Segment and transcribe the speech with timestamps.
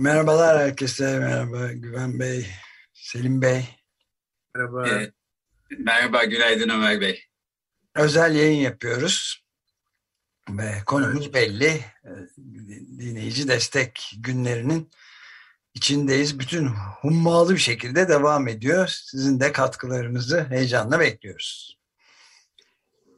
[0.00, 2.46] Merhabalar herkese, merhaba Güven Bey,
[2.92, 3.64] Selim Bey.
[4.54, 4.88] Merhaba.
[4.88, 5.12] Ee,
[5.78, 7.24] merhaba, günaydın Ömer Bey.
[7.94, 9.44] Özel yayın yapıyoruz
[10.50, 11.34] ve konumuz evet.
[11.34, 11.80] belli.
[12.98, 14.90] Dinleyici destek günlerinin
[15.74, 16.38] içindeyiz.
[16.38, 16.66] Bütün
[17.00, 18.88] hummalı bir şekilde devam ediyor.
[18.88, 21.78] Sizin de katkılarınızı heyecanla bekliyoruz.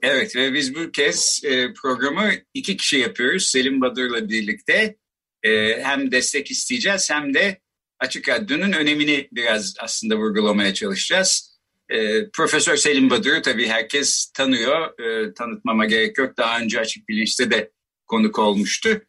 [0.03, 3.47] Evet ve biz bu kez e, programı iki kişi yapıyoruz.
[3.47, 4.97] Selim Badur'la birlikte
[5.43, 7.61] e, hem destek isteyeceğiz hem de
[7.98, 11.59] Açık Radyo'nun önemini biraz aslında vurgulamaya çalışacağız.
[11.89, 15.01] E, Profesör Selim Badur'u tabii herkes tanıyor.
[15.01, 16.37] E, tanıtmama gerek yok.
[16.37, 17.70] Daha önce Açık Bilinç'te de
[18.07, 19.03] konuk olmuştu.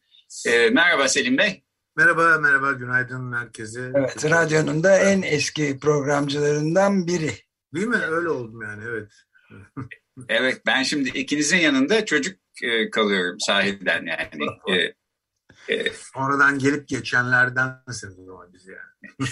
[0.46, 1.64] E, merhaba Selim Bey.
[1.96, 2.72] Merhaba, merhaba.
[2.72, 3.92] Günaydın herkese.
[3.94, 7.30] Evet, radyonun da en eski programcılarından biri.
[7.74, 8.00] Değil mi?
[8.10, 9.08] Öyle oldum yani, evet.
[10.28, 14.46] Evet ben şimdi ikinizin yanında çocuk e, kalıyorum sahiden yani.
[15.68, 19.28] E, e, Sonradan gelip geçenlerden o biz yani.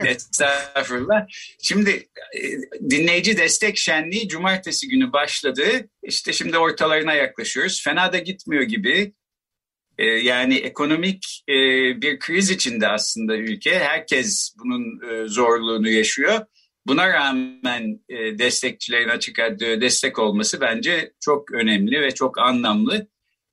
[0.10, 1.26] Estağfurullah.
[1.62, 1.90] Şimdi
[2.36, 2.40] e,
[2.90, 5.64] dinleyici destek şenliği cumartesi günü başladı.
[6.02, 7.82] İşte şimdi ortalarına yaklaşıyoruz.
[7.84, 9.14] Fena da gitmiyor gibi.
[9.98, 11.54] E, yani ekonomik e,
[12.02, 13.78] bir kriz içinde aslında ülke.
[13.78, 16.40] Herkes bunun e, zorluğunu yaşıyor.
[16.86, 23.08] Buna rağmen destekçilerin açık destek olması bence çok önemli ve çok anlamlı.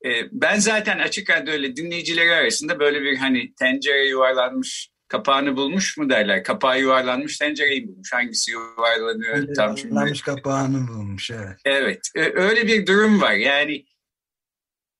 [0.05, 6.09] E, ben zaten açık ile dinleyicileri arasında böyle bir hani tencere yuvarlanmış kapağını bulmuş mu
[6.09, 6.43] derler.
[6.43, 8.13] Kapağı yuvarlanmış tencereyi bulmuş.
[8.13, 9.93] Hangisi yuvarlanıyor Öyle tam şimdi.
[9.93, 11.57] Yuvarlanmış kapağını bulmuş evet.
[11.65, 13.33] Evet öyle bir durum var.
[13.33, 13.85] Yani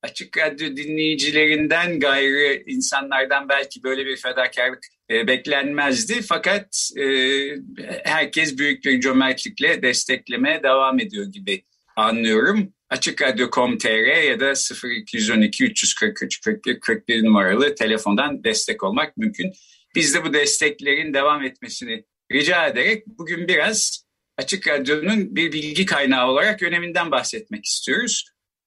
[0.02, 6.22] açık radyo dinleyicilerinden gayrı insanlardan belki böyle bir fedakarlık e, beklenmezdi.
[6.22, 7.06] Fakat e,
[8.04, 11.64] herkes büyük bir cömertlikle desteklemeye devam ediyor gibi
[11.96, 12.74] anlıyorum.
[12.90, 19.54] Açık Radyo.com.tr ya da 0212 343 41 41 numaralı telefondan destek olmak mümkün.
[19.96, 24.06] Biz de bu desteklerin devam etmesini rica ederek bugün biraz
[24.38, 28.26] Açık Radyo'nun bir bilgi kaynağı olarak öneminden bahsetmek istiyoruz.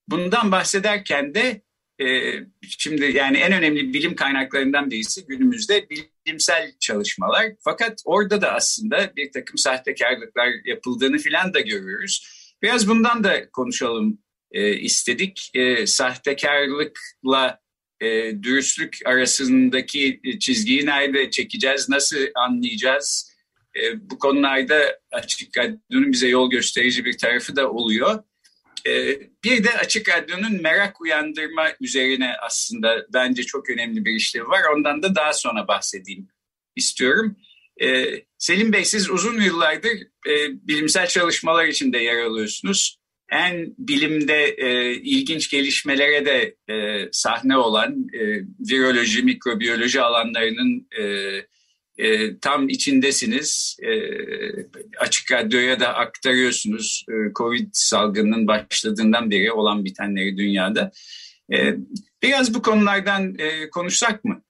[0.09, 1.63] Bundan bahsederken de
[2.01, 2.33] e,
[2.79, 7.47] şimdi yani en önemli bilim kaynaklarından birisi günümüzde bilimsel çalışmalar.
[7.65, 12.42] Fakat orada da aslında bir takım sahtekarlıklar yapıldığını filan da görüyoruz.
[12.63, 14.19] Biraz bundan da konuşalım
[14.53, 15.51] e, istedik.
[15.55, 17.61] E, sahtekarlıkla
[18.01, 18.07] e,
[18.43, 23.33] dürüstlük arasındaki çizgiyi nerede çekeceğiz, nasıl anlayacağız?
[23.77, 28.23] E, bu konularda açık radyonun bize yol gösterici bir tarafı da oluyor.
[28.87, 34.61] Ee, bir de Açık Radyo'nun merak uyandırma üzerine aslında bence çok önemli bir işlevi var.
[34.77, 36.29] Ondan da daha sonra bahsedeyim
[36.77, 37.37] istiyorum.
[37.83, 39.91] Ee, Selim Bey siz uzun yıllardır
[40.29, 40.33] e,
[40.69, 42.99] bilimsel çalışmalar içinde yer alıyorsunuz.
[43.31, 48.07] En bilimde e, ilginç gelişmelere de e, sahne olan
[48.61, 50.89] viroloji, mikrobiyoloji alanlarının
[51.99, 53.77] e, tam içindesiniz.
[53.83, 53.91] E,
[54.99, 57.05] açık radyoya da aktarıyorsunuz.
[57.09, 60.93] E, Covid salgının başladığından beri olan bitenleri dünyada.
[61.53, 61.77] E,
[62.23, 64.43] biraz bu konulardan e, konuşsak mı?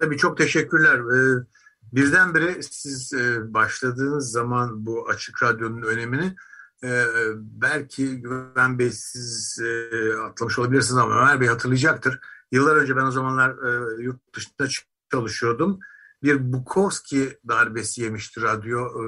[0.00, 0.98] Tabii çok teşekkürler.
[0.98, 1.46] Ee,
[1.94, 6.36] birdenbire siz e, başladığınız zaman bu açık radyonun önemini
[6.84, 7.04] e,
[7.36, 12.20] belki Güven Bey siz e, atlamış olabilirsiniz ama Ömer Bey hatırlayacaktır.
[12.52, 14.68] Yıllar önce ben o zamanlar e, yurt dışında
[15.10, 15.80] çalışıyordum
[16.24, 19.06] bir Bukowski darbesi yemişti radyo e,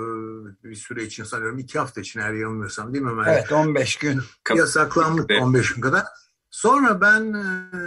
[0.64, 3.26] bir süre için sanıyorum iki hafta için eğer yanılmıyorsam değil mi Ömer?
[3.26, 4.20] Evet 15 gün.
[4.54, 6.04] Yasaklanmış 15 gün kadar.
[6.50, 7.78] Sonra ben e,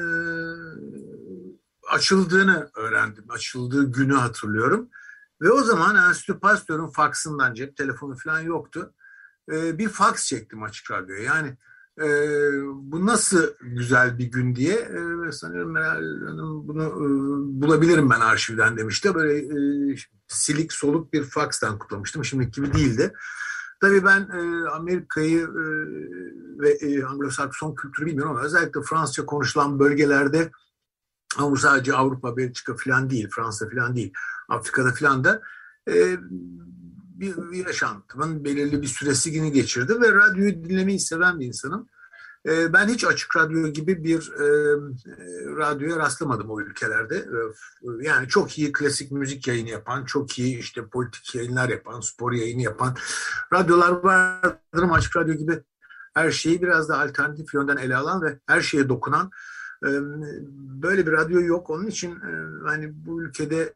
[1.89, 3.25] açıldığını öğrendim.
[3.29, 4.89] Açıldığı günü hatırlıyorum.
[5.41, 8.93] Ve o zaman Enstitü Pasteur'ün faksından cep telefonu falan yoktu.
[9.51, 11.23] E, bir faks çektim açık radyoya.
[11.23, 11.57] Yani
[12.01, 12.07] e,
[12.73, 17.07] bu nasıl güzel bir gün diye e, sanıyorum Meral Hanım bunu e,
[17.61, 19.15] bulabilirim ben arşivden demişti.
[19.15, 19.95] Böyle e,
[20.27, 22.25] silik soluk bir fakstan kutlamıştım.
[22.25, 23.13] Şimdiki gibi değildi.
[23.81, 25.63] Tabii ben e, Amerika'yı e,
[26.59, 30.51] ve e, Anglo-Sakson kültürü bilmiyorum ama özellikle Fransızca konuşulan bölgelerde
[31.37, 34.13] ama sadece Avrupa, Belçika falan değil, Fransa falan değil,
[34.49, 35.41] Afrika'da falan da
[35.89, 36.17] e,
[37.19, 41.89] bir, yaşantımın belirli bir süresini geçirdi ve radyoyu dinlemeyi seven bir insanım.
[42.45, 44.47] E, ben hiç açık radyo gibi bir e,
[45.57, 47.17] radyoya rastlamadım o ülkelerde.
[47.17, 47.39] E,
[48.01, 52.61] yani çok iyi klasik müzik yayını yapan, çok iyi işte politik yayınlar yapan, spor yayını
[52.61, 52.95] yapan
[53.53, 55.63] radyolar vardır ama açık radyo gibi
[56.13, 59.31] her şeyi biraz da alternatif yönden ele alan ve her şeye dokunan
[60.81, 61.69] böyle bir radyo yok.
[61.69, 62.19] Onun için
[62.65, 63.73] hani bu ülkede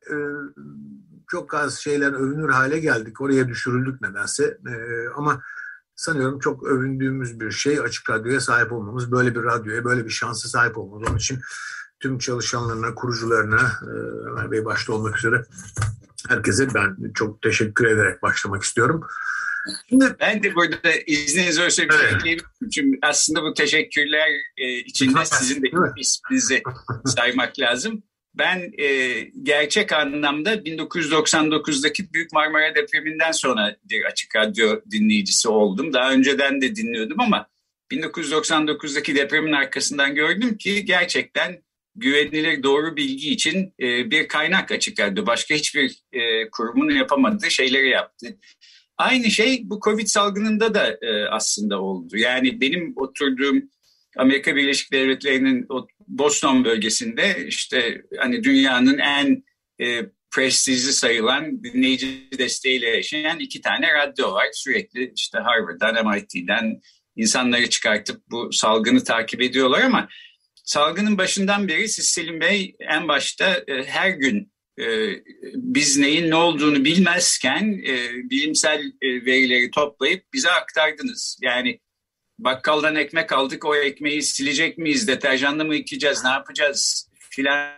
[1.27, 3.21] çok az şeyler övünür hale geldik.
[3.21, 4.57] Oraya düşürüldük nedense.
[5.15, 5.41] Ama
[5.95, 9.11] sanıyorum çok övündüğümüz bir şey açık radyoya sahip olmamız.
[9.11, 11.09] Böyle bir radyoya, böyle bir şansa sahip olmamız.
[11.09, 11.39] Onun için
[12.00, 13.71] tüm çalışanlarına, kurucularına,
[14.25, 15.45] Ömer Bey başta olmak üzere
[16.27, 19.01] herkese ben çok teşekkür ederek başlamak istiyorum.
[20.19, 25.68] Ben de burada izniniz olursa bir Çünkü aslında bu teşekkürler e, içinde sizin de
[25.98, 26.63] isminizi
[27.06, 28.04] saymak lazım.
[28.36, 35.94] Ben e, gerçek anlamda 1999'daki Büyük Marmara depreminden sonra bir açık radyo dinleyicisi oldum.
[35.94, 37.48] Daha önceden de dinliyordum ama
[37.92, 41.63] 1999'daki depremin arkasından gördüm ki gerçekten
[41.95, 45.25] güvenilir doğru bilgi için e, bir kaynak açık radyo.
[45.25, 48.38] Başka hiçbir e, kurumun yapamadığı şeyleri yaptı.
[48.97, 52.17] Aynı şey bu Covid salgınında da e, aslında oldu.
[52.17, 53.63] Yani benim oturduğum
[54.17, 55.67] Amerika Birleşik Devletleri'nin
[56.07, 59.43] Boston bölgesinde işte hani dünyanın en
[59.81, 60.05] e,
[60.35, 64.45] prestijli sayılan dinleyici desteğiyle yaşayan iki tane radyo var.
[64.53, 66.81] Sürekli işte Harvard'dan, MIT'den
[67.15, 70.07] insanları çıkartıp bu salgını takip ediyorlar ama
[70.63, 74.52] salgının başından beri siz Selim Bey en başta e, her gün
[75.55, 81.39] biz neyin ne olduğunu bilmezken e, bilimsel e, verileri toplayıp bize aktardınız.
[81.41, 81.79] Yani
[82.39, 87.73] bakkaldan ekmek aldık o ekmeği silecek miyiz, deterjanla mı yıkayacağız, ne yapacağız filan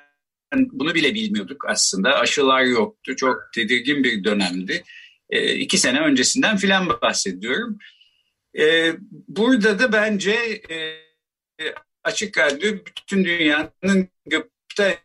[0.56, 2.20] bunu bile bilmiyorduk aslında.
[2.20, 4.84] Aşılar yoktu, çok tedirgin bir dönemdi.
[5.30, 7.78] E, iki sene öncesinden filan bahsediyorum.
[9.28, 10.62] Burada da bence
[12.04, 14.96] açık radyo bütün dünyanın gıpta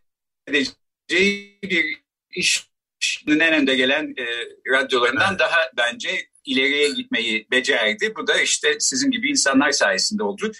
[0.46, 0.79] edeceği
[1.10, 4.24] bir işin en önde gelen e,
[4.72, 5.40] radyolarından evet.
[5.40, 6.10] daha bence
[6.44, 8.12] ileriye gitmeyi becerdi.
[8.16, 10.52] Bu da işte sizin gibi insanlar sayesinde oldu.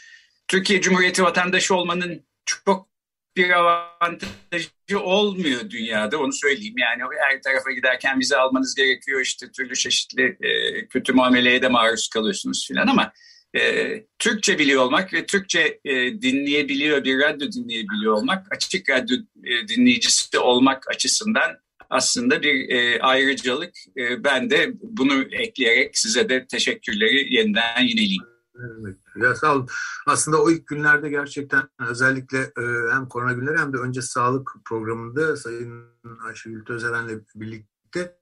[0.49, 2.91] Türkiye Cumhuriyeti vatandaşı olmanın çok
[3.37, 6.79] bir avantajı olmuyor dünyada onu söyleyeyim.
[6.79, 12.09] Yani her tarafa giderken vize almanız gerekiyor işte türlü çeşitli e, kötü muameleye de maruz
[12.09, 13.13] kalıyorsunuz filan ama
[13.57, 19.69] e, Türkçe biliyor olmak ve Türkçe e, dinleyebiliyor bir radyo dinleyebiliyor olmak açık radyo e,
[19.69, 21.59] dinleyicisi olmak açısından
[21.91, 23.75] aslında bir e, ayrıcalık.
[23.97, 28.23] E, ben de bunu ekleyerek size de teşekkürleri yeniden yineleyeyim.
[28.57, 28.97] Evet.
[29.17, 29.69] Ya sağ olun.
[30.07, 35.37] Aslında o ilk günlerde gerçekten özellikle e, hem korona günleri hem de önce sağlık programında
[35.37, 35.85] Sayın
[36.27, 38.17] Ayşegül Tözeren'le birlikte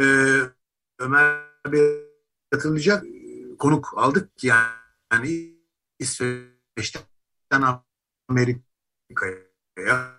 [0.00, 0.04] e,
[0.98, 1.40] Ömer
[1.72, 2.03] Bey
[2.54, 3.04] katılacak
[3.58, 4.44] konuk aldık.
[4.44, 4.68] Yani,
[5.12, 5.54] yani
[5.98, 7.62] İsveç'ten
[8.28, 10.14] Amerika'ya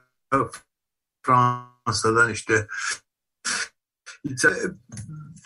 [1.26, 2.68] Fransa'dan işte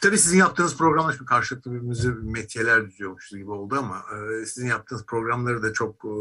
[0.01, 5.05] tabii sizin yaptığınız programlar şimdi karşılıklı birbirimize metiyeler düzüyormuşuz gibi oldu ama e, sizin yaptığınız
[5.05, 6.15] programları da çok e,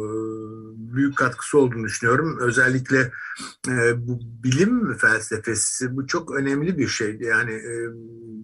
[0.77, 2.39] büyük katkısı olduğunu düşünüyorum.
[2.41, 3.13] Özellikle
[3.69, 7.25] e, bu bilim felsefesi bu çok önemli bir şeydi.
[7.25, 7.63] Yani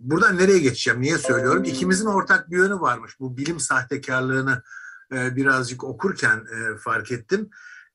[0.02, 1.64] buradan nereye geçeceğim, niye söylüyorum?
[1.64, 3.20] İkimizin ortak bir yönü varmış.
[3.20, 4.62] Bu bilim sahtekarlığını
[5.10, 6.46] birazcık okurken
[6.78, 7.50] fark ettim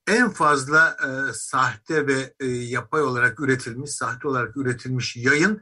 [0.10, 5.62] en fazla e, sahte ve e, yapay olarak üretilmiş, sahte olarak üretilmiş yayın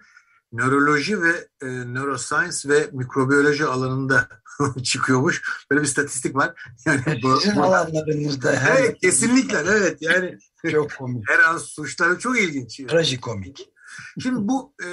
[0.52, 4.28] nöroloji ve e, neuroscience ve mikrobiyoloji alanında
[4.84, 5.66] çıkıyormuş.
[5.72, 6.54] Böyle bir statistik var.
[6.86, 8.56] Yani bu, Sizin bu, alanlarınızda.
[8.70, 9.98] Evet, kesinlikle evet.
[10.02, 10.38] Yani
[10.72, 11.30] çok komik.
[11.30, 12.82] Her an suçları çok ilginç.
[12.88, 13.70] Trajikomik.
[14.20, 14.88] Şimdi bu e,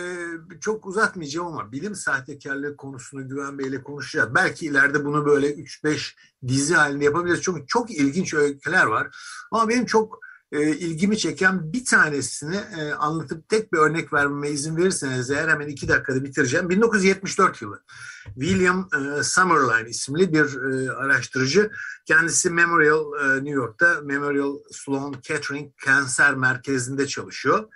[0.61, 4.34] çok uzatmayacağım ama bilim sahtekarlığı konusunu Güven Bey'le konuşacağız.
[4.34, 6.14] Belki ileride bunu böyle 3-5
[6.49, 7.42] dizi halinde yapabiliriz.
[7.42, 9.16] Çünkü çok ilginç öyküler var.
[9.52, 10.18] Ama benim çok
[10.52, 15.68] e, ilgimi çeken bir tanesini e, anlatıp tek bir örnek vermeme izin verirseniz eğer hemen
[15.68, 16.70] iki dakikada bitireceğim.
[16.70, 17.82] 1974 yılı
[18.24, 21.70] William e, Summerline isimli bir e, araştırıcı.
[22.06, 27.68] Kendisi Memorial e, New York'ta Memorial Sloan Kettering Kanser Merkezi'nde çalışıyor.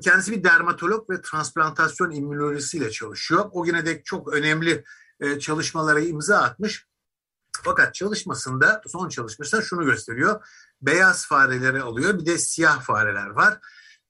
[0.00, 3.44] Kendisi bir dermatolog ve transplantasyon immünolojisiyle çalışıyor.
[3.52, 4.84] O güne dek çok önemli
[5.20, 6.86] e, çalışmalara imza atmış.
[7.62, 10.46] Fakat çalışmasında, son çalışmasında şunu gösteriyor.
[10.82, 13.58] Beyaz fareleri alıyor, bir de siyah fareler var.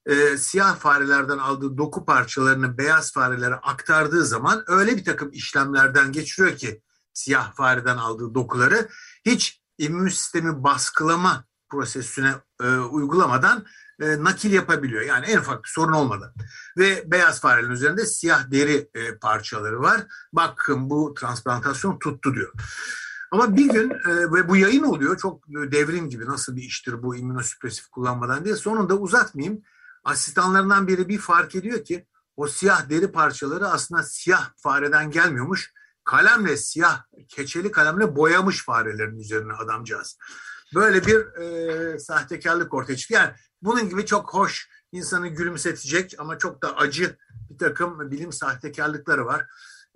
[0.06, 6.56] Ee, siyah farelerden aldığı doku parçalarını beyaz farelere aktardığı zaman öyle bir takım işlemlerden geçiriyor
[6.56, 6.82] ki
[7.12, 8.88] siyah fareden aldığı dokuları
[9.26, 13.66] hiç immün sistemi baskılama prosesine e, uygulamadan
[14.00, 15.02] e, nakil yapabiliyor.
[15.02, 16.34] Yani en ufak bir sorun olmadan.
[16.78, 20.06] Ve beyaz farelerin üzerinde siyah deri e, parçaları var.
[20.32, 22.52] Bakın bu transplantasyon tuttu diyor.
[23.30, 27.16] Ama bir gün e, ve bu yayın oluyor çok devrim gibi nasıl bir iştir bu
[27.16, 29.62] immünosüpresif kullanmadan diye sonunda uzatmayayım.
[30.04, 32.06] Asistanlarından biri bir fark ediyor ki
[32.36, 35.72] o siyah deri parçaları aslında siyah fareden gelmiyormuş.
[36.04, 40.18] Kalemle siyah keçeli kalemle boyamış farelerin üzerine adamcağız.
[40.74, 43.14] Böyle bir e, sahtekarlık ortaya çıktı.
[43.14, 43.30] Yani
[43.62, 47.16] bunun gibi çok hoş insanı gülümsetecek ama çok da acı
[47.50, 49.46] bir takım bilim sahtekarlıkları var.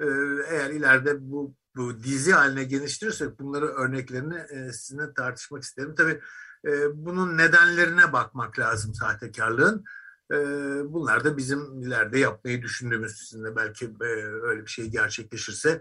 [0.01, 0.07] E,
[0.49, 5.95] eğer ileride bu bu dizi haline geliştirirsek bunları örneklerini e, sizinle tartışmak isterim.
[5.95, 6.21] Tabii
[6.67, 6.71] e,
[7.07, 9.85] bunun nedenlerine bakmak lazım sahtekarlığın.
[10.33, 10.37] E,
[10.93, 14.05] bunlar da bizim ileride yapmayı düşündüğümüz sizinle belki e,
[14.43, 15.81] öyle bir şey gerçekleşirse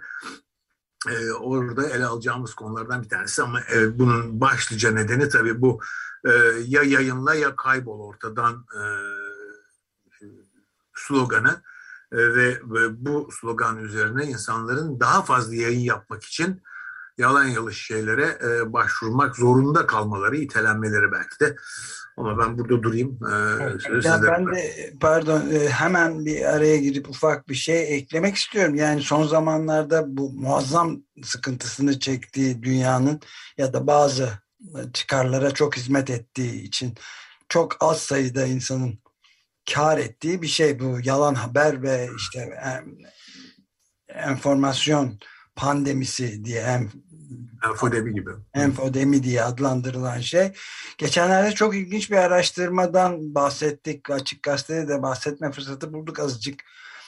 [1.10, 5.81] e, orada ele alacağımız konulardan bir tanesi ama e, bunun başlıca nedeni tabii bu
[6.25, 6.31] e,
[6.65, 8.81] ya yayınla ya kaybol ortadan e,
[10.95, 11.62] sloganı
[12.12, 16.62] ve, ve bu slogan üzerine insanların daha fazla yayın yapmak için
[17.18, 21.56] yalan yanlış şeylere e, başvurmak zorunda kalmaları, itelenmeleri belki de.
[22.18, 23.20] Ama ben burada durayım.
[23.32, 28.36] E, evet, ya ben de pardon e, hemen bir araya girip ufak bir şey eklemek
[28.36, 28.75] istiyorum.
[28.75, 33.20] Yani son zamanlarda bu muazzam sıkıntısını çektiği dünyanın
[33.58, 34.30] ya da bazı
[34.94, 36.94] çıkarlara çok hizmet ettiği için
[37.50, 39.00] çok az sayıda insanın
[39.74, 42.58] kar ettiği bir şey bu yalan haber ve işte
[44.08, 45.20] enformasyon
[45.56, 46.89] pandemisi diye en,
[47.65, 48.30] enfodemi gibi.
[48.53, 50.51] Enfodemi diye adlandırılan şey.
[50.98, 54.10] Geçenlerde çok ilginç bir araştırmadan bahsettik.
[54.10, 56.63] Açık gazetede de bahsetme fırsatı bulduk azıcık.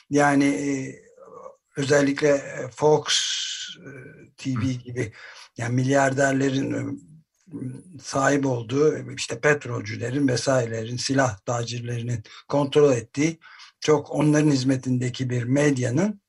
[0.09, 0.95] Yani e,
[1.77, 2.41] özellikle
[2.75, 3.05] Fox
[3.77, 3.89] e,
[4.37, 5.13] TV gibi
[5.57, 6.99] yani milyarderlerin
[8.01, 13.39] sahip olduğu işte petrolcülerin vesairelerin silah tacirlerinin kontrol ettiği
[13.79, 16.21] çok onların hizmetindeki bir medyanın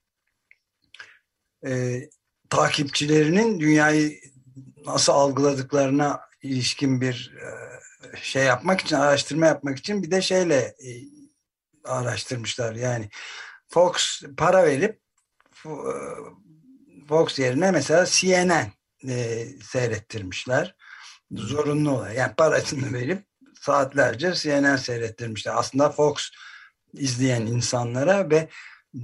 [1.67, 2.03] e,
[2.51, 4.21] takipçilerinin dünyayı
[4.87, 10.91] nasıl algıladıklarına ilişkin bir e, şey yapmak için araştırma yapmak için bir de şeyle e,
[11.85, 12.75] araştırmışlar.
[12.75, 13.09] Yani
[13.69, 15.01] Fox para verip
[15.67, 15.71] e,
[17.09, 18.73] Fox yerine mesela CNN
[19.09, 20.75] e, seyrettirmişler
[21.37, 23.25] zorunlu olarak yani parasını verip
[23.61, 25.53] saatlerce CNN seyrettirmişler.
[25.57, 26.31] Aslında Fox
[26.93, 28.49] izleyen insanlara ve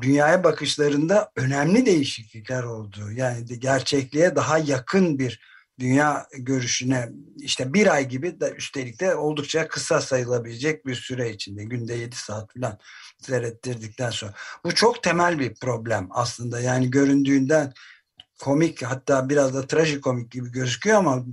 [0.00, 3.12] dünyaya bakışlarında önemli değişiklikler oldu.
[3.12, 5.40] Yani gerçekliğe daha yakın bir
[5.80, 11.64] dünya görüşüne işte bir ay gibi de üstelik de oldukça kısa sayılabilecek bir süre içinde
[11.64, 12.78] günde 7 saat falan
[13.18, 14.34] seyrettirdikten sonra.
[14.64, 17.72] Bu çok temel bir problem aslında yani göründüğünden
[18.40, 21.24] komik hatta biraz da trajikomik gibi gözüküyor ama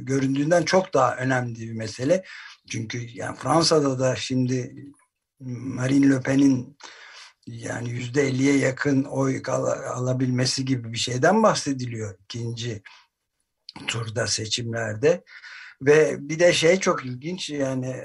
[0.00, 2.24] göründüğünden çok daha önemli bir mesele.
[2.70, 4.74] Çünkü yani Fransa'da da şimdi
[5.40, 6.76] Marine Le Pen'in
[7.46, 12.82] yani yüzde elliye yakın oy al alabilmesi gibi bir şeyden bahsediliyor ikinci
[13.86, 15.24] turda seçimlerde.
[15.82, 18.04] Ve bir de şey çok ilginç yani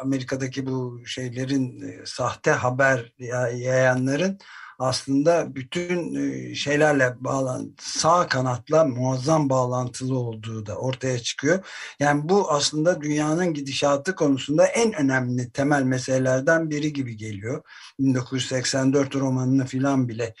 [0.00, 3.12] Amerika'daki bu şeylerin sahte haber
[3.54, 4.38] yayanların
[4.80, 11.66] aslında bütün e, şeylerle bağlan sağ kanatla muazzam bağlantılı olduğu da ortaya çıkıyor.
[12.00, 17.62] Yani bu aslında dünyanın gidişatı konusunda en önemli temel meselelerden biri gibi geliyor.
[17.98, 20.34] 1984 romanını filan bile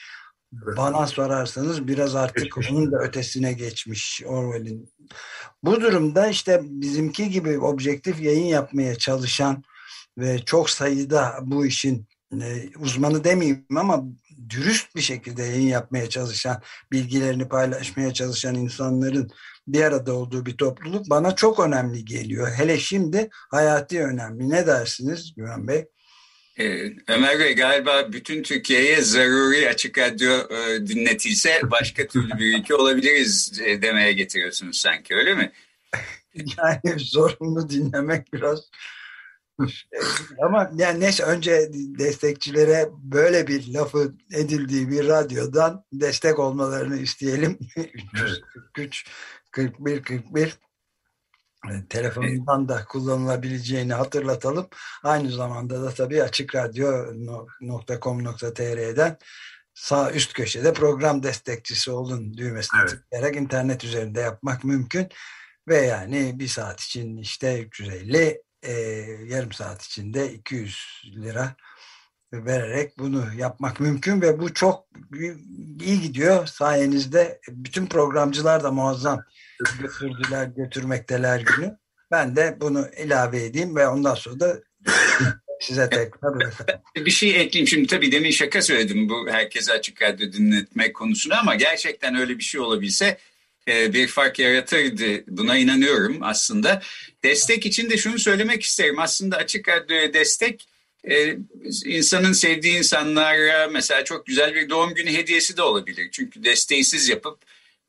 [0.52, 4.92] bana sorarsanız biraz artık onun da ötesine geçmiş Orwell'in.
[5.62, 9.64] Bu durumda işte bizimki gibi objektif yayın yapmaya çalışan
[10.18, 14.04] ve çok sayıda bu işin e, uzmanı demeyeyim ama
[14.50, 19.30] dürüst bir şekilde yayın yapmaya çalışan, bilgilerini paylaşmaya çalışan insanların
[19.66, 22.50] bir arada olduğu bir topluluk bana çok önemli geliyor.
[22.56, 24.50] Hele şimdi hayati önemli.
[24.50, 25.84] Ne dersiniz Güven Bey?
[26.58, 32.74] Ee, Ömer Bey galiba bütün Türkiye'ye zaruri açık radyo e, dinletilse başka türlü bir ülke
[32.74, 35.52] olabiliriz e, demeye getiriyorsunuz sanki öyle mi?
[36.34, 38.60] yani zorunlu dinlemek biraz
[40.42, 47.58] Ama yani neyse önce destekçilere böyle bir lafı edildiği bir radyodan destek olmalarını isteyelim.
[47.76, 49.06] 343
[49.50, 50.58] 41 41
[51.88, 54.68] telefonundan da kullanılabileceğini hatırlatalım.
[55.02, 59.18] Aynı zamanda da tabii açıkradyo.com.tr'den
[59.74, 62.90] sağ üst köşede program destekçisi olun düğmesine evet.
[62.90, 65.08] tıklayarak internet üzerinde yapmak mümkün.
[65.68, 68.72] Ve yani bir saat için işte 350 e,
[69.26, 71.56] yarım saat içinde 200 lira
[72.32, 74.86] vererek bunu yapmak mümkün ve bu çok
[75.82, 76.46] iyi gidiyor.
[76.46, 79.24] Sayenizde bütün programcılar da muazzam
[79.80, 81.78] götürdüler götürmekteler günü.
[82.10, 84.60] Ben de bunu ilave edeyim ve ondan sonra da
[85.60, 86.34] size tekrar
[86.96, 87.68] bir şey ekleyeyim.
[87.68, 92.44] Şimdi tabii demin şaka söyledim bu herkese açık radyo dinletmek konusunu ama gerçekten öyle bir
[92.44, 93.18] şey olabilse
[93.94, 95.24] bir fark yaratırdı.
[95.28, 96.82] Buna inanıyorum aslında.
[97.24, 98.98] Destek için de şunu söylemek isterim.
[98.98, 100.66] Aslında Açık Radyo'ya destek
[101.08, 101.36] e,
[101.84, 106.08] insanın sevdiği insanlara mesela çok güzel bir doğum günü hediyesi de olabilir.
[106.12, 107.38] Çünkü desteği siz yapıp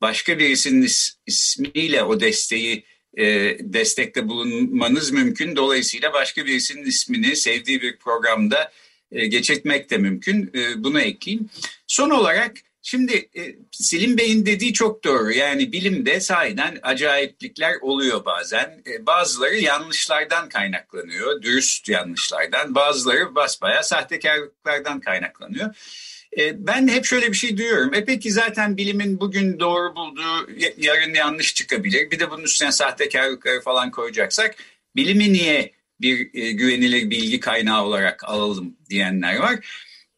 [0.00, 2.84] başka birisinin is, ismiyle o desteği
[3.16, 3.24] e,
[3.60, 5.56] destekte bulunmanız mümkün.
[5.56, 8.72] Dolayısıyla başka birisinin ismini sevdiği bir programda
[9.12, 10.50] e, geçirtmek de mümkün.
[10.54, 11.50] E, bunu ekleyeyim.
[11.86, 15.32] Son olarak şimdi e, Selim Bey'in dediği çok doğru.
[15.32, 18.82] Yani bilimde sahiden acayiplikler oluyor bazen.
[18.86, 22.74] E, bazıları yanlışlardan kaynaklanıyor, dürüst yanlışlardan.
[22.74, 25.74] Bazıları basbaya sahtekarlıklardan kaynaklanıyor.
[26.38, 27.94] E, ben hep şöyle bir şey duyuyorum.
[27.94, 32.10] E peki zaten bilimin bugün doğru bulduğu yarın yanlış çıkabilir.
[32.10, 34.54] Bir de bunun üstüne sahtekarlıkları falan koyacaksak
[34.96, 39.66] bilimi niye bir e, güvenilir bilgi kaynağı olarak alalım diyenler var.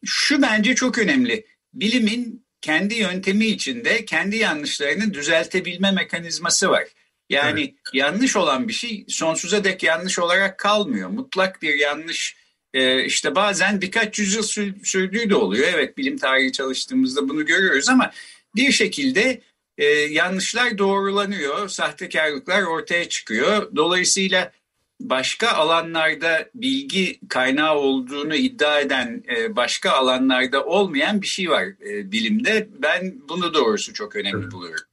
[0.05, 1.45] Şu bence çok önemli.
[1.73, 6.83] Bilimin kendi yöntemi içinde kendi yanlışlarını düzeltebilme mekanizması var.
[7.29, 7.73] Yani evet.
[7.93, 11.09] yanlış olan bir şey sonsuza dek yanlış olarak kalmıyor.
[11.09, 12.35] Mutlak bir yanlış
[12.73, 14.43] e, işte bazen birkaç yüzyıl
[14.83, 15.67] sürdüğü de oluyor.
[15.73, 18.11] Evet bilim tarihi çalıştığımızda bunu görüyoruz ama
[18.55, 19.41] bir şekilde
[19.77, 23.75] e, yanlışlar doğrulanıyor, sahtekarlıklar ortaya çıkıyor.
[23.75, 24.51] Dolayısıyla
[24.99, 32.11] başka alanlarda bilgi kaynağı olduğunu iddia eden e, başka alanlarda olmayan bir şey var e,
[32.11, 32.69] bilimde.
[32.81, 34.85] Ben bunu doğrusu çok önemli buluyorum.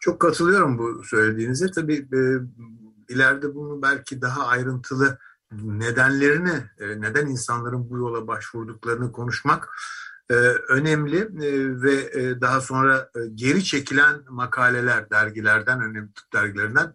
[0.00, 1.70] Çok katılıyorum bu söylediğinize.
[1.70, 2.20] Tabii e,
[3.08, 5.18] ileride bunu belki daha ayrıntılı
[5.52, 9.68] nedenlerini, neden insanların bu yola başvurduklarını konuşmak
[10.68, 11.28] önemli
[11.82, 16.94] ve daha sonra geri çekilen makaleler dergilerden, önemli dergilerinden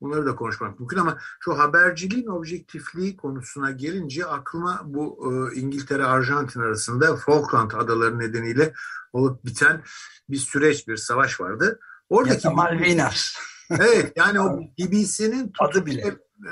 [0.00, 7.16] bunları da konuşmak mümkün ama şu haberciliğin objektifliği konusuna gelince aklıma bu İngiltere Arjantin arasında
[7.16, 8.72] Falkland adaları nedeniyle
[9.12, 9.82] olup biten
[10.30, 11.80] bir süreç, bir savaş vardı.
[12.08, 13.34] Oradaki ya Malvinas.
[13.70, 16.50] evet yani o BBC'nin adı bile e,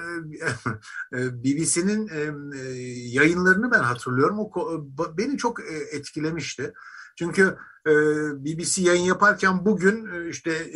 [1.18, 2.58] e, BBC'nin e,
[3.08, 4.38] yayınlarını ben hatırlıyorum.
[4.38, 4.50] O
[5.18, 5.60] beni çok
[5.92, 6.74] etkilemişti.
[7.18, 7.56] Çünkü
[8.36, 10.72] BBC yayın yaparken bugün işte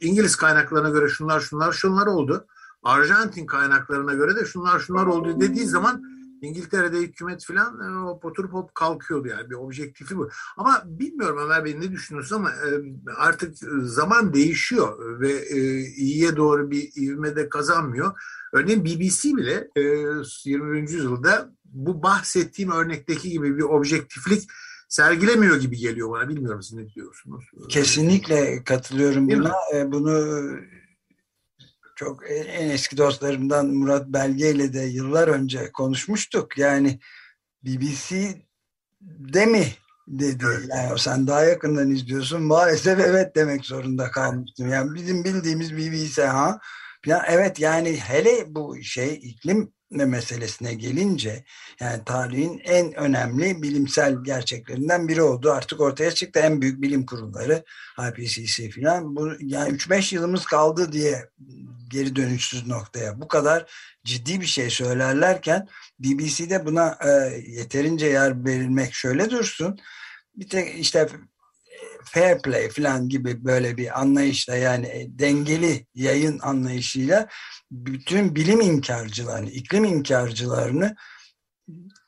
[0.00, 2.46] İngiliz kaynaklarına göre şunlar şunlar şunlar oldu.
[2.82, 6.02] Arjantin kaynaklarına göre de şunlar şunlar oldu dediği zaman
[6.42, 10.30] İngiltere'de hükümet falan e, oturup hop kalkıyordu yani bir objektifi bu.
[10.56, 12.68] Ama bilmiyorum Ömer Bey ne düşünüyorsun ama e,
[13.16, 18.20] artık zaman değişiyor ve e, iyiye doğru bir ivmede kazanmıyor.
[18.52, 19.82] Örneğin BBC bile e,
[20.44, 20.80] 20.
[20.80, 24.50] yüzyılda bu bahsettiğim örnekteki gibi bir objektiflik
[24.90, 26.28] sergilemiyor gibi geliyor bana.
[26.28, 27.44] Bilmiyorum siz ne diyorsunuz?
[27.68, 29.84] Kesinlikle katılıyorum Değil buna.
[29.84, 29.92] Mi?
[29.92, 30.46] Bunu
[31.96, 36.58] çok en eski dostlarımdan Murat Belge ile de yıllar önce konuşmuştuk.
[36.58, 37.00] Yani
[37.62, 39.66] BBC'de mi
[40.08, 40.44] dedi.
[40.68, 42.42] Yani sen daha yakından izliyorsun.
[42.42, 44.68] Maalesef evet demek zorunda kalmıştım.
[44.68, 46.60] Yani bizim bildiğimiz BBC ha.
[47.06, 51.44] Ya evet yani hele bu şey iklim meselesine gelince
[51.80, 55.52] yani tarihin en önemli bilimsel gerçeklerinden biri oldu.
[55.52, 57.64] Artık ortaya çıktı en büyük bilim kurulları
[58.08, 59.16] IPCC filan.
[59.16, 61.28] Bu yani 3-5 yılımız kaldı diye
[61.88, 63.20] geri dönüşsüz noktaya.
[63.20, 63.70] Bu kadar
[64.04, 67.10] ciddi bir şey söylerlerken BBC'de buna e,
[67.46, 69.78] yeterince yer verilmek şöyle dursun.
[70.36, 71.08] Bir tek işte
[72.04, 77.28] fair play falan gibi böyle bir anlayışla yani e, dengeli yayın anlayışıyla
[77.70, 80.96] bütün bilim inkarcılarını, iklim inkarcılarını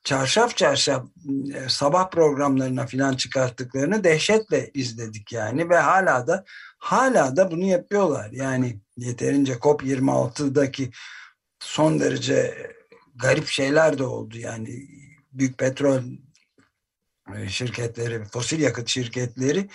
[0.05, 1.07] çarşaf çarşaf
[1.55, 6.45] e, sabah programlarına filan çıkarttıklarını dehşetle izledik yani ve hala da
[6.79, 8.31] hala da bunu yapıyorlar.
[8.33, 10.91] Yani yeterince COP26'daki
[11.61, 12.55] son derece
[13.15, 14.89] garip şeyler de oldu yani
[15.33, 16.03] büyük petrol
[17.49, 19.69] şirketleri, fosil yakıt şirketleri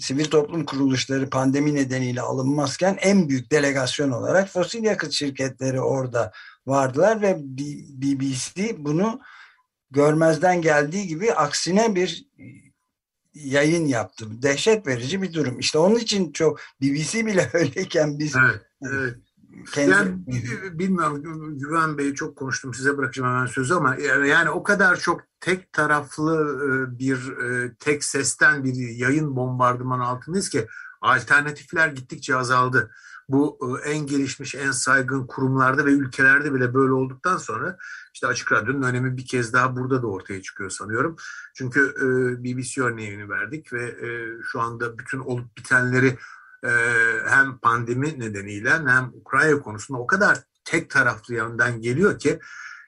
[0.00, 6.32] sivil toplum kuruluşları pandemi nedeniyle alınmazken en büyük delegasyon olarak fosil yakıt şirketleri orada
[6.66, 7.36] vardılar ve
[8.02, 9.20] BBC bunu
[9.90, 12.28] görmezden geldiği gibi aksine bir
[13.34, 14.42] yayın yaptı.
[14.42, 15.58] Dehşet verici bir durum.
[15.58, 19.16] İşte onun için çok BBC bile öyleyken biz evet, evet.
[19.72, 19.90] Kendi...
[19.90, 20.18] Yani
[20.78, 23.96] bilmiyorum Güven Bey'i çok konuştum size bırakacağım hemen sözü ama
[24.26, 30.48] yani o kadar çok tek taraflı e, bir e, tek sesten bir yayın bombardımanı altındayız
[30.48, 30.66] ki
[31.00, 32.90] alternatifler gittikçe azaldı.
[33.28, 37.76] Bu e, en gelişmiş, en saygın kurumlarda ve ülkelerde bile böyle olduktan sonra
[38.14, 41.16] işte Açık Radyo'nun önemi bir kez daha burada da ortaya çıkıyor sanıyorum.
[41.54, 41.94] Çünkü
[42.44, 43.96] BBC örneğini verdik ve
[44.52, 46.18] şu anda bütün olup bitenleri
[47.26, 52.40] hem pandemi nedeniyle hem Ukrayna konusunda o kadar tek taraflı yandan geliyor ki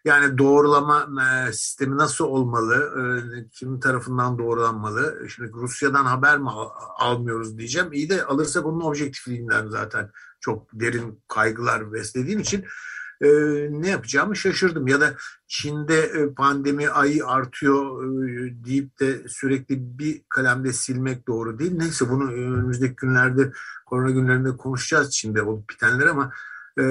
[0.05, 2.93] Yani doğrulama e, sistemi nasıl olmalı?
[2.99, 3.03] E,
[3.49, 5.29] kimin tarafından doğrulanmalı?
[5.29, 6.51] Şimdi Rusya'dan haber mi
[6.99, 7.93] almıyoruz diyeceğim.
[7.93, 12.65] İyi de alırsak onun objektifliğinden zaten çok derin kaygılar beslediğim için
[13.23, 13.29] e,
[13.71, 14.89] ne yapacağımı şaşırdım.
[14.89, 15.15] Ya da
[15.47, 18.03] Çin'de pandemi ayı artıyor
[18.65, 21.73] deyip de sürekli bir kalemde silmek doğru değil.
[21.77, 23.53] Neyse bunu önümüzdeki günlerde
[23.87, 26.33] korona günlerinde konuşacağız Çin'de olup bitenler ama
[26.79, 26.83] e,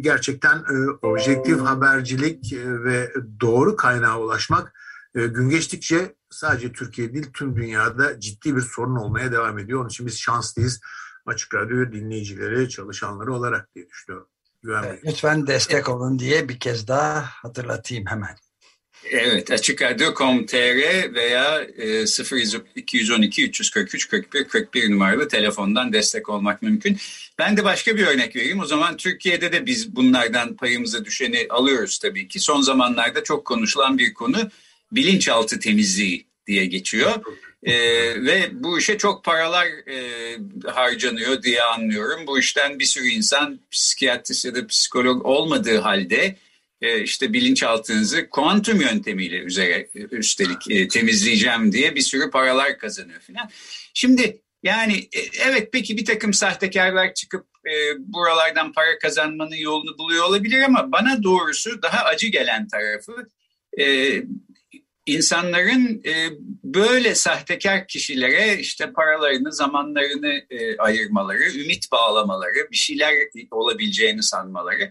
[0.00, 4.72] gerçekten e, objektif habercilik e, ve doğru kaynağa ulaşmak
[5.14, 9.80] e, gün geçtikçe sadece Türkiye değil tüm dünyada ciddi bir sorun olmaya devam ediyor.
[9.80, 10.80] Onun için biz şanslıyız
[11.26, 14.28] Açık Radyo dinleyicileri, çalışanları olarak diye düşünüyorum.
[14.68, 18.36] Evet, lütfen destek olun diye bir kez daha hatırlatayım hemen.
[19.10, 21.66] Evet, Açık Radyo.com.tr veya
[22.82, 26.96] 0212 343 41 41 numaralı telefondan destek olmak mümkün.
[27.38, 28.60] Ben de başka bir örnek vereyim.
[28.60, 32.40] O zaman Türkiye'de de biz bunlardan payımıza düşeni alıyoruz tabii ki.
[32.40, 34.50] Son zamanlarda çok konuşulan bir konu
[34.92, 37.14] bilinçaltı temizliği diye geçiyor.
[37.62, 37.74] Ee,
[38.24, 42.26] ve bu işe çok paralar e, harcanıyor diye anlıyorum.
[42.26, 46.36] Bu işten bir sürü insan psikiyatrist ya da psikolog olmadığı halde
[46.80, 53.50] e, işte bilinçaltınızı kuantum yöntemiyle üzere üstelik e, temizleyeceğim diye bir sürü paralar kazanıyor falan.
[53.94, 60.24] Şimdi yani e, evet peki bir takım sahtekarlar çıkıp e, buralardan para kazanmanın yolunu buluyor
[60.24, 63.28] olabilir ama bana doğrusu daha acı gelen tarafı
[63.78, 63.84] e,
[65.14, 66.30] insanların e,
[66.64, 73.14] böyle sahtekar kişilere işte paralarını, zamanlarını e, ayırmaları, ümit bağlamaları, bir şeyler
[73.50, 74.90] olabileceğini sanmaları.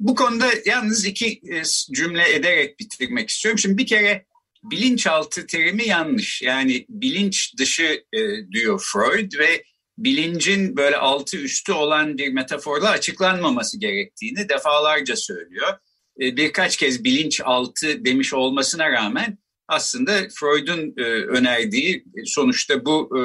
[0.00, 1.62] Bu konuda yalnız iki e,
[1.94, 3.58] cümle ederek bitirmek istiyorum.
[3.58, 4.26] Şimdi bir kere
[4.62, 6.42] bilinçaltı terimi yanlış.
[6.42, 8.20] Yani bilinç dışı e,
[8.52, 9.64] diyor Freud ve
[9.98, 15.72] bilincin böyle altı üstü olan bir metaforla açıklanmaması gerektiğini defalarca söylüyor.
[16.20, 23.22] E, birkaç kez bilinç altı demiş olmasına rağmen aslında Freud'un e, önerdiği sonuçta bu e,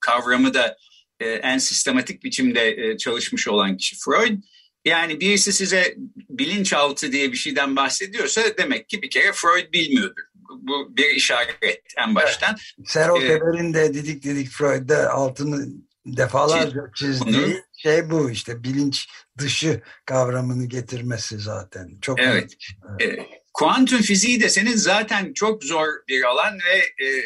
[0.00, 0.76] kavramı da
[1.20, 4.42] e, en sistematik biçimde e, çalışmış olan kişi Freud
[4.84, 5.94] yani birisi size
[6.28, 10.22] bilinçaltı diye bir şeyden bahsediyorsa demek ki bir kere Freud bilmiyordur.
[10.48, 12.56] Bu bir işaret en baştan.
[12.78, 12.88] Evet.
[12.88, 15.66] Serol ee, de Didik Didik Freud'da altını
[16.06, 21.98] defalarca çizdiği bunu, şey bu işte bilinç dışı kavramını getirmesi zaten.
[22.00, 22.56] Çok evet.
[23.00, 23.26] evet.
[23.58, 27.24] Kuantum fiziği de senin zaten çok zor bir alan ve e,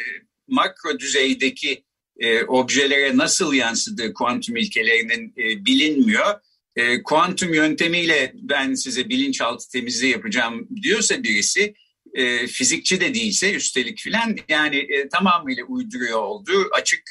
[0.49, 1.85] makro düzeydeki
[2.19, 6.41] e, objelere nasıl yansıdığı kuantum ilkelerinin e, bilinmiyor
[6.77, 11.75] e, kuantum yöntemiyle ben size bilinçaltı temizliği yapacağım diyorsa birisi
[12.15, 17.03] e, fizikçi de değilse üstelik filan yani e, tamamıyla uyduruyor olduğu açık.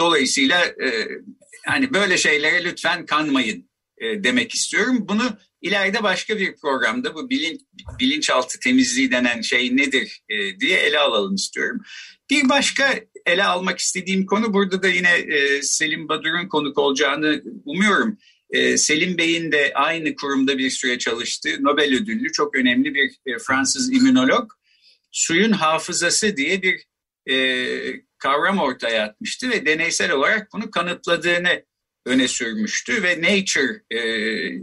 [0.00, 1.08] Dolayısıyla e,
[1.66, 5.06] hani böyle şeylere lütfen kanmayın e, demek istiyorum.
[5.08, 7.60] Bunu ileride başka bir programda bu bilinç,
[8.00, 11.80] bilinçaltı temizliği denen şey nedir e, diye ele alalım istiyorum.
[12.30, 12.94] Bir başka
[13.26, 18.18] ele almak istediğim konu burada da yine e, Selim Badur'un konuk olacağını umuyorum.
[18.50, 23.38] Ee, Selim Bey'in de aynı kurumda bir süre çalıştığı Nobel ödüllü çok önemli bir e,
[23.38, 24.50] Fransız immünolog
[25.12, 26.84] suyun hafızası diye bir
[27.30, 27.36] e,
[28.18, 31.62] kavram ortaya atmıştı ve deneysel olarak bunu kanıtladığını
[32.06, 34.00] öne sürmüştü ve Nature e,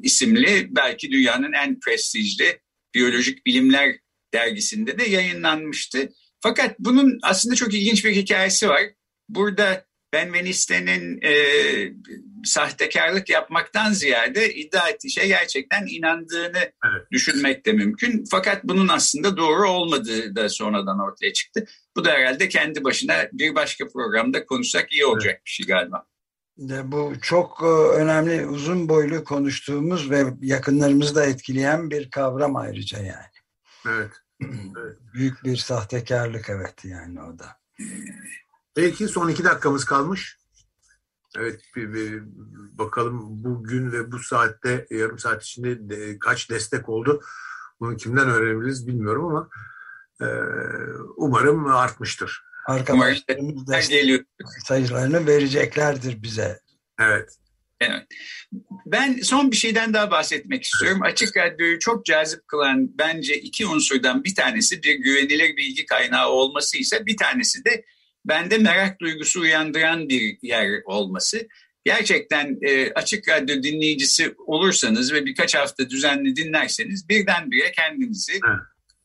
[0.01, 2.59] isimli belki dünyanın en prestijli
[2.93, 3.95] biyolojik bilimler
[4.33, 6.09] dergisinde de yayınlanmıştı.
[6.41, 8.81] Fakat bunun aslında çok ilginç bir hikayesi var.
[9.29, 11.33] Burada Benveniste'nin e,
[12.43, 17.11] sahtekarlık yapmaktan ziyade iddia ettiği şey gerçekten inandığını evet.
[17.11, 18.23] düşünmek de mümkün.
[18.31, 21.65] Fakat bunun aslında doğru olmadığı da sonradan ortaya çıktı.
[21.95, 25.45] Bu da herhalde kendi başına bir başka programda konuşsak iyi olacak evet.
[25.45, 26.05] bir şey galiba.
[26.57, 32.97] De bu çok e, önemli, uzun boylu konuştuğumuz ve yakınlarımızı da etkileyen bir kavram ayrıca
[32.97, 33.33] yani.
[33.87, 34.11] Evet.
[34.77, 34.97] evet.
[35.13, 37.45] Büyük bir sahtekarlık evet yani o da.
[38.77, 40.37] Belki son iki dakikamız kalmış.
[41.37, 42.23] Evet bir, bir
[42.77, 47.21] bakalım bugün ve bu saatte yarım saat içinde de, kaç destek oldu.
[47.79, 49.49] Bunu kimden öğrenebiliriz bilmiyorum ama
[50.21, 50.27] e,
[51.15, 52.43] umarım artmıştır.
[52.67, 54.21] Arkadaşlarımız destek
[54.67, 56.59] sayılarını vereceklerdir bize.
[56.99, 57.29] Evet.
[57.79, 58.07] Evet.
[58.85, 61.01] Ben son bir şeyden daha bahsetmek istiyorum.
[61.03, 66.77] Açık Radyo'yu çok cazip kılan bence iki unsurdan bir tanesi bir güvenilir bilgi kaynağı olması
[66.77, 67.85] ise bir tanesi de
[68.25, 71.47] bende merak duygusu uyandıran bir yer olması.
[71.85, 78.39] Gerçekten e, açık radyo dinleyicisi olursanız ve birkaç hafta düzenli dinlerseniz birdenbire kendinizi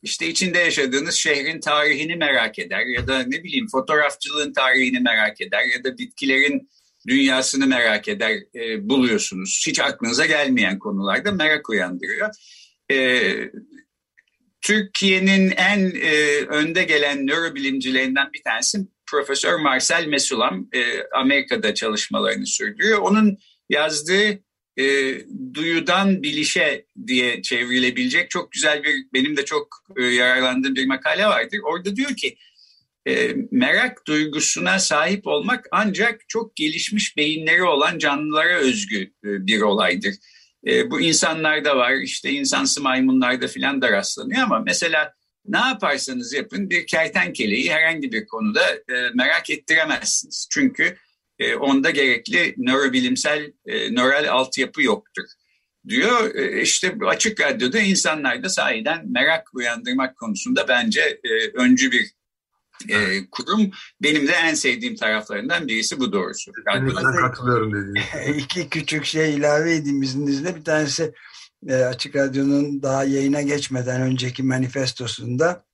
[0.03, 5.65] işte içinde yaşadığınız şehrin tarihini merak eder ya da ne bileyim fotoğrafçılığın tarihini merak eder
[5.77, 6.69] ya da bitkilerin
[7.09, 9.65] dünyasını merak eder e, buluyorsunuz.
[9.67, 12.31] Hiç aklınıza gelmeyen konularda merak uyandırıyor.
[12.91, 13.21] E,
[14.61, 16.15] Türkiye'nin en e,
[16.49, 22.99] önde gelen nörobilimcilerinden bir tanesi Profesör Marcel Mesulam e, Amerika'da çalışmalarını sürdürüyor.
[22.99, 24.48] Onun yazdığı
[24.79, 25.15] e,
[25.55, 31.59] duyudan bilişe diye çevrilebilecek çok güzel bir benim de çok e, yararlandığım bir makale vardır.
[31.65, 32.37] Orada diyor ki
[33.09, 40.15] e, merak duygusuna sahip olmak ancak çok gelişmiş beyinleri olan canlılara özgü e, bir olaydır.
[40.67, 45.15] E, bu insanlarda var işte insansı maymunlarda filan da rastlanıyor ama mesela
[45.47, 50.49] ne yaparsanız yapın bir kertenkeleyi herhangi bir konuda e, merak ettiremezsiniz.
[50.51, 50.97] Çünkü
[51.39, 55.25] e, onda gerekli nörobilimsel e, nöral altyapı yoktur
[55.89, 56.35] diyor.
[56.35, 62.19] E, işte açık radyoda insanlarda sahiden merak uyandırmak konusunda bence e, öncü bir
[62.89, 63.71] e, kurum.
[64.03, 66.53] Benim de en sevdiğim taraflarından birisi bu doğrusu.
[67.21, 67.95] Katılıyorum.
[68.37, 70.57] İki küçük şey ilave edeyim izninizle.
[70.57, 71.15] Bir tanesi
[71.69, 75.65] e, Açık Radyo'nun daha yayına geçmeden önceki manifestosunda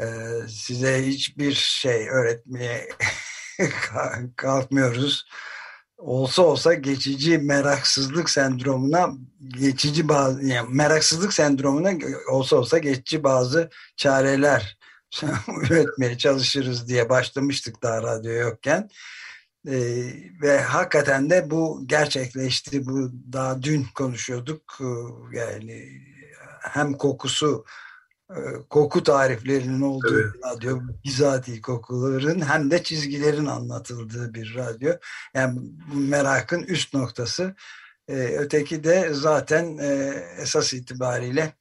[0.00, 0.06] e,
[0.48, 2.88] size hiçbir şey öğretmeye
[4.36, 5.26] kalkmıyoruz.
[5.98, 9.08] Olsa olsa geçici meraksızlık sendromuna
[9.40, 11.92] geçici bazı yani meraksızlık sendromuna
[12.30, 14.78] olsa olsa geçici bazı çareler
[15.62, 18.88] üretmeye çalışırız diye başlamıştık daha radyo yokken.
[19.68, 20.04] Ee,
[20.42, 22.86] ve hakikaten de bu gerçekleşti.
[22.86, 24.78] Bu daha dün konuşuyorduk.
[24.80, 25.88] Ee, yani
[26.60, 27.64] hem kokusu
[28.70, 30.34] koku tariflerinin olduğu evet.
[30.34, 34.92] bir radyo, bizatihi kokuların hem de çizgilerin anlatıldığı bir radyo.
[35.34, 35.60] Yani
[35.92, 37.54] bu merakın üst noktası.
[38.08, 41.52] Ee, öteki de zaten e, esas itibariyle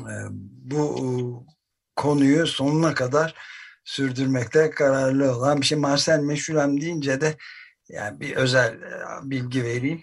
[0.00, 0.14] e,
[0.62, 1.46] bu
[1.96, 3.34] konuyu sonuna kadar
[3.84, 5.78] sürdürmekte kararlı olan bir şey.
[5.78, 7.36] Marcel Meşulem deyince de
[7.88, 8.78] yani bir özel
[9.22, 10.02] bilgi vereyim.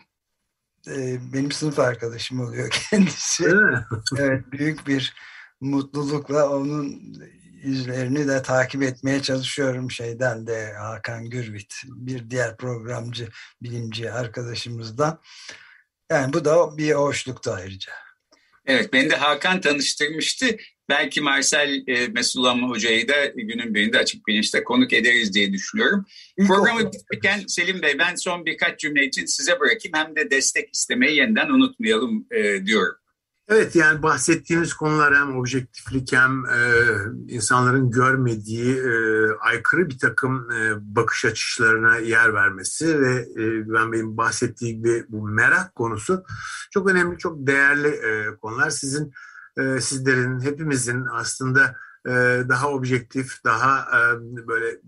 [1.34, 3.54] Benim sınıf arkadaşım oluyor kendisi.
[4.18, 5.14] evet büyük bir
[5.62, 7.14] mutlulukla onun
[7.64, 13.28] izlerini de takip etmeye çalışıyorum şeyden de Hakan Gürvit bir diğer programcı
[13.62, 15.22] bilimci arkadaşımızdan.
[16.12, 17.92] Yani bu da bir hoşluktu ayrıca.
[18.66, 20.58] Evet beni de Hakan tanıştırmıştı.
[20.90, 26.06] Belki Marcel e, Mesulam Hoca'yı da günün birinde açık bilinçte konuk ederiz diye düşünüyorum.
[26.48, 29.98] Programı bitirirken Selim Bey ben son birkaç cümle için size bırakayım.
[29.98, 32.96] Hem de destek istemeyi yeniden unutmayalım e, diyorum.
[33.50, 36.60] Evet yani bahsettiğimiz konular hem objektiflik hem e,
[37.28, 38.92] insanların görmediği e,
[39.40, 45.28] aykırı bir takım e, bakış açılarına yer vermesi ve e, Güven Bey'in bahsettiği gibi bu
[45.28, 46.24] merak konusu
[46.72, 48.70] çok önemli, çok değerli e, konular.
[48.70, 49.14] Sizin,
[49.58, 51.76] e, sizlerin, hepimizin aslında
[52.08, 52.12] e,
[52.50, 54.02] daha objektif, daha e,
[54.48, 54.82] böyle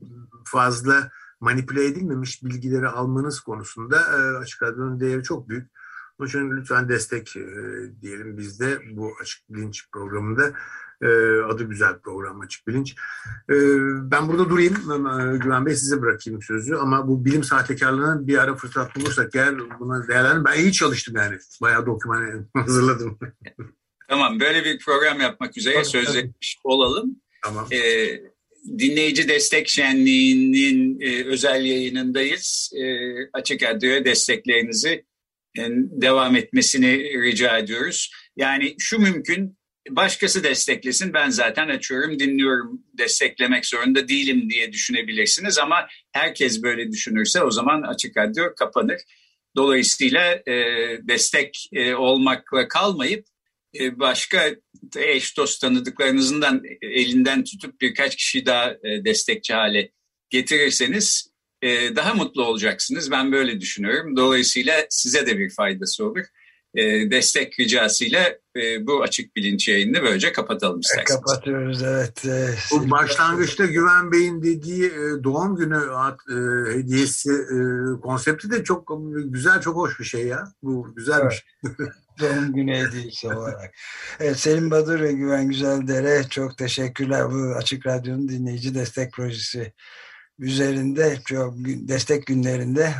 [0.45, 5.80] fazla manipüle edilmemiş bilgileri almanız konusunda e, açık radyonun değeri çok büyük.
[6.21, 7.41] Onun için lütfen destek e,
[8.01, 10.53] diyelim bizde bu Açık Bilinç programında.
[11.01, 11.07] E,
[11.41, 12.95] adı güzel program Açık Bilinç.
[13.49, 13.55] E,
[14.11, 14.73] ben burada durayım.
[14.73, 16.75] E, Güven Bey size bırakayım sözü.
[16.75, 20.45] Ama bu bilim sahtekarlığına bir ara fırsat bulursak eğer buna değerlendirin.
[20.45, 21.37] Ben iyi çalıştım yani.
[21.61, 23.19] Bayağı doküman hazırladım.
[24.09, 27.15] tamam böyle bir program yapmak üzere sözleşmiş olalım.
[27.43, 27.67] Tamam.
[27.71, 27.79] E,
[28.77, 32.71] dinleyici destek şenliğinin e, özel yayınındayız.
[32.75, 32.83] E,
[33.33, 35.10] açık Radyo'ya desteklerinizi
[36.01, 38.11] devam etmesini rica ediyoruz.
[38.35, 39.57] Yani şu mümkün
[39.89, 47.43] başkası desteklesin ben zaten açıyorum dinliyorum desteklemek zorunda değilim diye düşünebilirsiniz ama herkes böyle düşünürse
[47.43, 49.01] o zaman açık radyo kapanır.
[49.55, 50.53] Dolayısıyla e,
[51.07, 53.25] destek e, olmakla kalmayıp
[53.79, 54.49] e, başka
[54.97, 59.91] eş dost tanıdıklarınızdan elinden tutup birkaç kişi daha e, destekçi hale
[60.29, 61.30] getirirseniz
[61.61, 63.11] e, daha mutlu olacaksınız.
[63.11, 64.17] Ben böyle düşünüyorum.
[64.17, 66.25] Dolayısıyla size de bir faydası olur.
[66.75, 71.21] E, destek ricasıyla e, bu açık bilinç yayını böylece kapatalım isterseniz.
[71.21, 72.23] Kapatıyoruz evet.
[72.71, 74.91] Bu başlangıçta Güven Bey'in dediği
[75.23, 75.79] doğum günü
[76.73, 77.29] hediyesi
[78.01, 78.91] konsepti de çok
[79.25, 80.43] güzel, çok hoş bir şey ya.
[80.63, 81.45] Bu güzelmiş.
[81.65, 81.91] Evet.
[82.19, 83.75] doğum günü hediyesi olarak.
[84.19, 87.31] Evet, Selim Badur ve Güven Güzeldere çok teşekkürler.
[87.31, 89.73] Bu Açık Radyo'nun dinleyici destek projesi
[90.41, 92.93] üzerinde çok destek günlerinde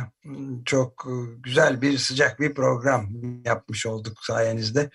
[0.64, 1.08] çok
[1.42, 3.08] güzel bir sıcak bir program
[3.44, 4.90] yapmış olduk sayenizde.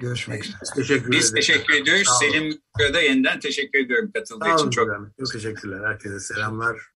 [0.00, 0.58] Görüşmek üzere.
[0.76, 2.08] Teşekkür Biz teşekkür ediyoruz.
[2.20, 2.62] Selim
[2.94, 4.70] da yeniden teşekkür ediyorum katıldığı için.
[4.70, 4.88] Çok.
[5.18, 5.88] Çok teşekkürler.
[5.88, 6.80] Herkese selamlar.